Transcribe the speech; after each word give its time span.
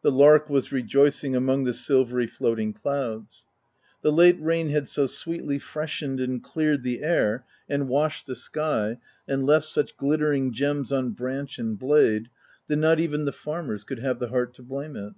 The 0.00 0.10
lark 0.10 0.48
was 0.48 0.72
rejoicing 0.72 1.36
among 1.36 1.64
the 1.64 1.74
silvery 1.74 2.26
floating 2.26 2.72
clouds. 2.72 3.44
The 4.00 4.10
late 4.10 4.38
rain 4.40 4.70
had 4.70 4.88
so 4.88 5.06
sweetly 5.06 5.58
freshened 5.58 6.20
and 6.20 6.42
cleared 6.42 6.84
the 6.84 7.02
air, 7.02 7.44
and 7.68 7.86
washed 7.86 8.26
the 8.26 8.34
sky, 8.34 8.96
and 9.28 9.44
left 9.44 9.66
such 9.66 9.98
glittering 9.98 10.54
gems 10.54 10.90
on 10.90 11.10
branch 11.10 11.58
and 11.58 11.78
blade, 11.78 12.30
that 12.68 12.76
not 12.76 12.98
even 12.98 13.26
the 13.26 13.30
farmers 13.30 13.84
could 13.84 13.98
have 13.98 14.20
the 14.20 14.28
heart 14.30 14.54
to 14.54 14.62
blame 14.62 14.96
it. 14.96 15.12